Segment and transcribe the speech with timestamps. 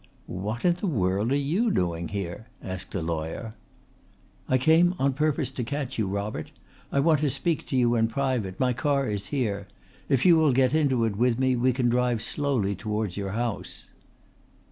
[0.25, 3.53] "What in the world are you doing here?" asked the lawyer.
[4.49, 6.49] "I came on purpose to catch you, Robert.
[6.91, 8.59] I want to speak to you in private.
[8.59, 9.67] My car is here.
[10.09, 13.89] If you will get into it with me we can drive slowly towards your house."